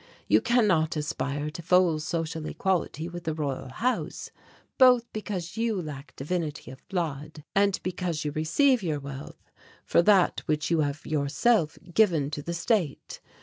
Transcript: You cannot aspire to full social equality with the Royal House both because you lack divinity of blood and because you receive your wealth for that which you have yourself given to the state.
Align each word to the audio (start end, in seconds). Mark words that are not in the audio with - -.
You 0.27 0.41
cannot 0.41 0.95
aspire 0.95 1.51
to 1.51 1.61
full 1.61 1.99
social 1.99 2.47
equality 2.47 3.07
with 3.07 3.25
the 3.25 3.35
Royal 3.35 3.69
House 3.69 4.31
both 4.79 5.05
because 5.13 5.57
you 5.57 5.79
lack 5.79 6.15
divinity 6.15 6.71
of 6.71 6.81
blood 6.87 7.43
and 7.53 7.79
because 7.83 8.25
you 8.25 8.31
receive 8.31 8.81
your 8.81 8.99
wealth 8.99 9.43
for 9.85 10.01
that 10.01 10.41
which 10.47 10.71
you 10.71 10.79
have 10.79 11.05
yourself 11.05 11.77
given 11.93 12.31
to 12.31 12.41
the 12.41 12.55
state. 12.55 13.19